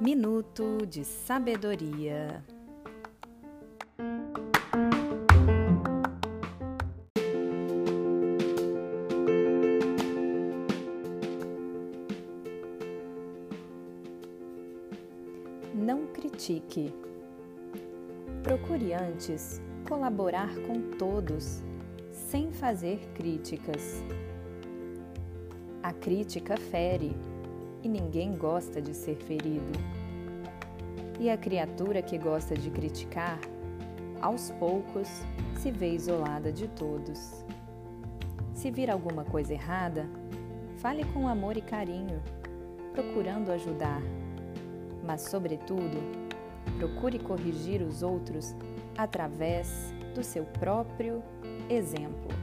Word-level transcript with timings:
Minuto 0.00 0.84
de 0.84 1.04
Sabedoria. 1.04 2.44
Não 15.72 16.08
critique. 16.08 16.92
Procure 18.42 18.92
antes 18.92 19.62
colaborar 19.88 20.52
com 20.66 20.80
todos, 20.98 21.62
sem 22.16 22.50
fazer 22.50 22.98
críticas. 23.14 24.02
A 25.82 25.92
crítica 25.92 26.56
fere 26.56 27.14
e 27.82 27.88
ninguém 27.88 28.34
gosta 28.34 28.80
de 28.80 28.94
ser 28.94 29.16
ferido. 29.16 29.78
E 31.20 31.30
a 31.30 31.36
criatura 31.36 32.02
que 32.02 32.18
gosta 32.18 32.54
de 32.54 32.70
criticar, 32.70 33.38
aos 34.20 34.50
poucos 34.52 35.08
se 35.58 35.70
vê 35.70 35.90
isolada 35.90 36.50
de 36.50 36.66
todos. 36.68 37.44
Se 38.54 38.70
vir 38.70 38.90
alguma 38.90 39.24
coisa 39.24 39.52
errada, 39.52 40.08
fale 40.78 41.04
com 41.12 41.28
amor 41.28 41.56
e 41.56 41.62
carinho, 41.62 42.20
procurando 42.92 43.52
ajudar, 43.52 44.00
mas, 45.04 45.22
sobretudo, 45.22 45.98
procure 46.78 47.18
corrigir 47.18 47.82
os 47.82 48.02
outros 48.02 48.54
através 48.96 49.92
do 50.14 50.24
seu 50.24 50.44
próprio 50.44 51.22
exemplo. 51.68 52.35